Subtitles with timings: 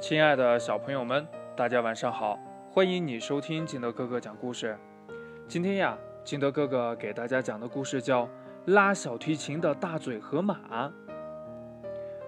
[0.00, 2.38] 亲爱的小朋友们，大家晚上好！
[2.70, 4.76] 欢迎你收听金德哥哥讲故事。
[5.48, 8.24] 今天呀，金德哥哥给大家讲的故事叫
[8.66, 10.58] 《拉小提琴的大嘴河马》。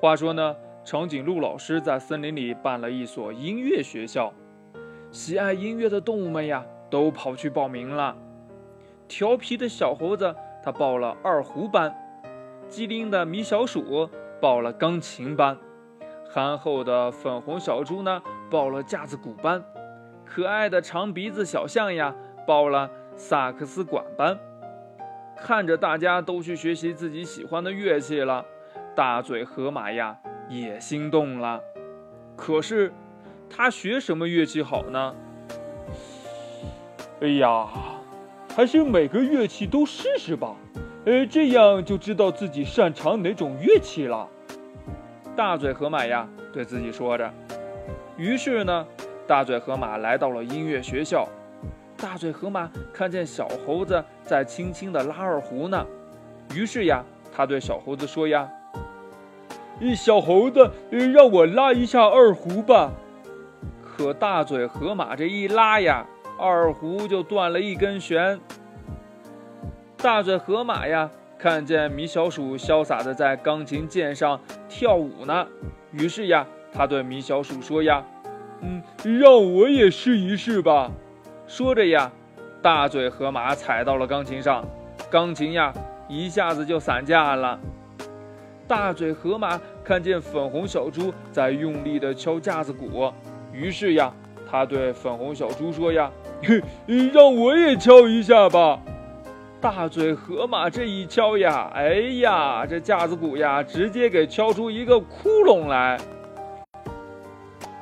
[0.00, 4.32] 话说呢，长颈鹿老师在森林里办了一所音乐学校，
[5.12, 8.16] 喜爱音乐的动物们呀，都跑去报名了。
[9.06, 11.94] 调皮的小猴子他报了二胡班，
[12.68, 14.08] 机灵的米小鼠
[14.40, 15.56] 报了钢琴班。
[16.32, 19.60] 憨厚的粉红小猪呢，报了架子鼓班；
[20.24, 22.14] 可爱的长鼻子小象呀，
[22.46, 24.38] 报了萨克斯管班。
[25.36, 28.44] 看着大家都去学习自己喜欢的乐器了，
[28.94, 30.16] 大嘴河马呀
[30.48, 31.60] 也心动了。
[32.36, 32.92] 可是，
[33.48, 35.12] 他学什么乐器好呢？
[37.22, 37.66] 哎呀，
[38.54, 40.54] 还是每个乐器都试试吧，
[41.06, 44.28] 呃，这样就知道自己擅长哪种乐器了。
[45.36, 47.32] 大嘴河马呀，对自己说着。
[48.16, 48.86] 于是呢，
[49.26, 51.26] 大嘴河马来到了音乐学校。
[51.96, 55.86] 大嘴河马看见小猴子在轻轻地拉二胡呢，
[56.54, 58.48] 于是呀，他对小猴子说呀
[59.96, 62.90] ：“小猴子，让我拉一下二胡吧。”
[63.82, 66.06] 可大嘴河马这一拉呀，
[66.38, 68.40] 二胡就断了一根弦。
[69.96, 71.10] 大嘴河马呀。
[71.40, 74.38] 看见米小鼠潇洒的在钢琴键上
[74.68, 75.46] 跳舞呢，
[75.90, 78.04] 于是呀，他对米小鼠说呀
[78.60, 78.82] ：“嗯，
[79.18, 80.90] 让我也试一试吧。”
[81.48, 82.12] 说着呀，
[82.60, 84.62] 大嘴河马踩到了钢琴上，
[85.10, 85.72] 钢琴呀
[86.10, 87.58] 一下子就散架了。
[88.68, 93.10] 大嘴河马看见粉红小猪在用力的敲架子鼓，
[93.50, 94.12] 于是呀，
[94.50, 96.10] 他对粉红小猪说呀
[97.14, 98.78] ：“让我也敲一下吧。”
[99.60, 106.00] 大嘴河马这一敲呀，哎呀，这架子鼓呀，直接给敲出一个窟窿来。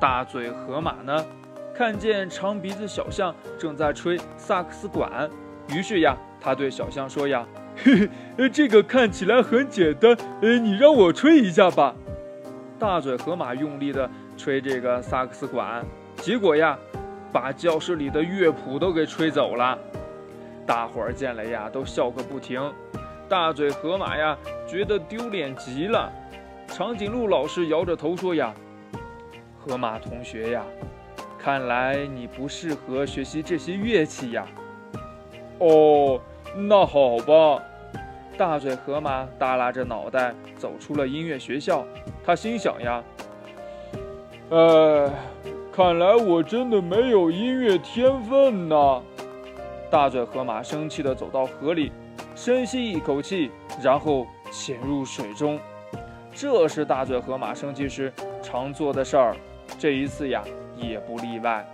[0.00, 1.24] 大嘴河马呢，
[1.72, 5.30] 看见长鼻子小象正在吹萨克斯管，
[5.68, 7.46] 于是呀，他对小象说呀
[7.84, 11.94] ：“嘿嘿，这个看起来很简单，呃，你让我吹一下吧。”
[12.80, 15.84] 大嘴河马用力的吹这个萨克斯管，
[16.16, 16.76] 结果呀，
[17.32, 19.78] 把教室里的乐谱都给吹走了。
[20.66, 22.72] 大伙儿见了呀，都笑个不停。
[23.28, 26.12] 大嘴河马呀，觉得丢脸极了。
[26.66, 28.54] 长颈鹿老师摇着头说呀
[29.58, 30.64] ：“河马同学呀，
[31.38, 34.46] 看来你不适合学习这些乐器呀。”
[35.58, 36.20] 哦，
[36.56, 37.62] 那好吧。
[38.36, 41.84] 大嘴河马耷拉着脑袋走出了音乐学校。
[42.24, 43.02] 他心想呀
[44.50, 45.10] ：“哎，
[45.72, 49.02] 看来我真的没有音乐天分呢。”
[49.90, 51.90] 大嘴河马生气地走到河里，
[52.36, 53.50] 深吸一口气，
[53.82, 55.58] 然后潜入水中。
[56.32, 59.36] 这是大嘴河马生气时常做的事儿，
[59.80, 60.44] 这一次呀
[60.76, 61.66] 也不例外。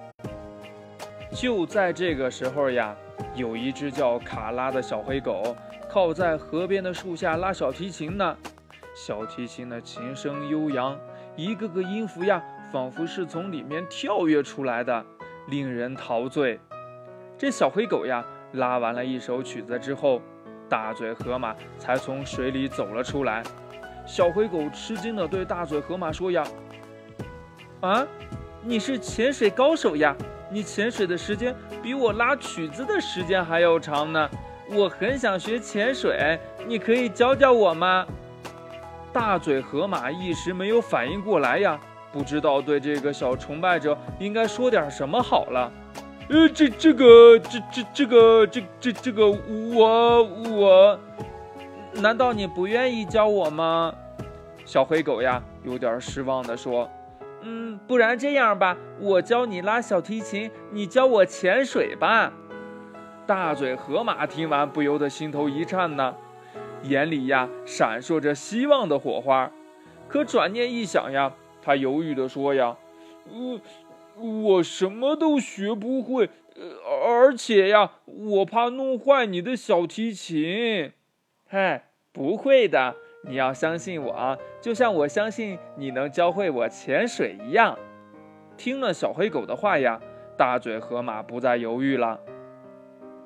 [1.31, 2.97] 就在这个时候呀，
[3.34, 5.55] 有一只叫卡拉的小黑狗
[5.87, 8.34] 靠在河边的树下拉小提琴呢。
[8.94, 10.99] 小提琴的琴声悠扬，
[11.37, 15.05] 一个个音符呀，仿佛是从里面跳跃出来的，
[15.49, 16.59] 令人陶醉。
[17.38, 20.22] 这小黑狗呀，拉完了一首曲子之后，
[20.70, 23.42] 大嘴河马才从水里走了出来。
[24.06, 26.42] 小黑狗吃惊地对大嘴河马说：“呀，
[27.82, 28.06] 啊，
[28.62, 30.16] 你是潜水高手呀？
[30.50, 34.30] 你潜水的时间比我拉曲子的时间还要长呢。
[34.70, 38.06] 我很想学潜水，你可以教教我吗？”
[39.12, 41.78] 大嘴河马一时没有反应过来呀，
[42.10, 45.70] 不知道对这个小崇拜者应该说点什么好了。
[46.28, 50.98] 呃，这这个，这这这个，这这这个，我我，
[51.94, 53.94] 难道你不愿意教我吗？
[54.64, 56.91] 小黑狗呀，有点失望地说
[57.42, 62.32] ：“嗯，不然这样吧，我教你拉小提琴，你教我潜水吧。”
[63.25, 66.12] 大嘴河马听完，不由得心头一颤呢，
[66.82, 69.48] 眼里呀闪烁着希望的火花。
[70.08, 71.32] 可转念一想呀，
[71.62, 72.76] 他犹豫地说：“呀，
[73.32, 73.61] 呃。”
[74.18, 76.30] 我什么都学不会，
[77.06, 80.92] 而且呀，我怕弄坏你的小提琴。
[81.46, 82.96] 嗨，不会的，
[83.28, 87.78] 你要相信我啊，就像我相信你能教会我潜水一样。
[88.56, 90.00] 听了小黑狗的话呀，
[90.36, 92.20] 大嘴河马不再犹豫了。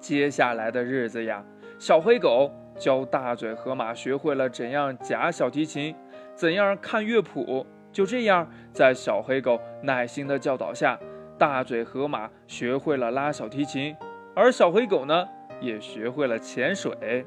[0.00, 1.44] 接下来的日子呀，
[1.78, 5.94] 小黑狗教大嘴河马学会了怎样夹小提琴，
[6.34, 7.64] 怎样看乐谱。
[7.92, 10.98] 就这样，在小黑狗耐心的教导下，
[11.36, 13.96] 大嘴河马学会了拉小提琴，
[14.34, 15.26] 而小黑狗呢，
[15.60, 17.26] 也学会了潜水。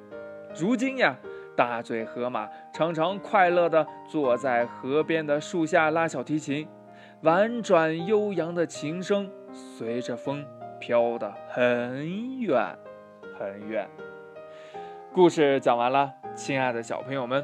[0.56, 1.18] 如今呀，
[1.56, 6.68] 大嘴河马常常快乐地坐在河边的树下拉小提琴，
[7.22, 10.46] 婉转悠扬的琴声随着风
[10.80, 12.78] 飘得很远
[13.38, 13.88] 很远。
[15.12, 17.44] 故事讲完了，亲爱的小朋友们，